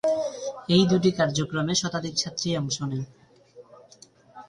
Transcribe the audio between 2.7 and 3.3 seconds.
নেয়।